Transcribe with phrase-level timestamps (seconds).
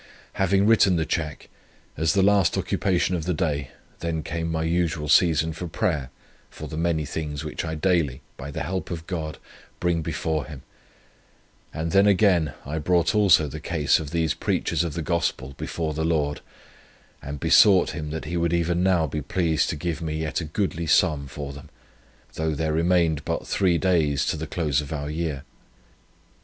[0.33, 1.47] Having written the cheque,
[1.95, 3.69] as the last occupation of the day,
[3.99, 6.09] then came my usual season for prayer,
[6.49, 9.37] for the many things which I daily, by the help of God,
[9.79, 10.63] bring before Him;
[11.71, 15.93] and then again, I brought also the case of these preachers of the Gospel before
[15.93, 16.41] the Lord,
[17.21, 20.45] and besought Him that He would even now be pleased to give me yet a
[20.45, 21.69] goodly sum for them,
[22.33, 25.43] though there remained but three days to the close of our year.